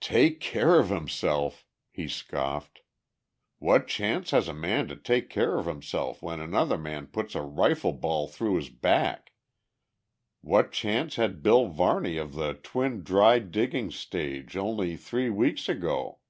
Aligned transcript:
"Take 0.00 0.40
care 0.40 0.78
of 0.78 0.88
himself!" 0.88 1.66
he 1.90 2.08
scoffed. 2.08 2.80
"What 3.58 3.86
chance 3.86 4.30
has 4.30 4.48
a 4.48 4.54
man 4.54 4.88
to 4.88 4.96
take 4.96 5.28
care 5.28 5.58
of 5.58 5.66
himself 5.66 6.22
when 6.22 6.40
another 6.40 6.78
man 6.78 7.08
puts 7.08 7.34
a 7.34 7.42
rifle 7.42 7.92
ball 7.92 8.26
through 8.26 8.56
his 8.56 8.70
back? 8.70 9.34
What 10.40 10.72
chance 10.72 11.16
had 11.16 11.42
Bill 11.42 11.66
Varney 11.68 12.16
of 12.16 12.32
the 12.32 12.54
Twin 12.54 13.02
Dry 13.04 13.38
Diggings 13.38 13.96
stage 13.96 14.56
only 14.56 14.96
three 14.96 15.28
weeks 15.28 15.68
ago? 15.68 16.20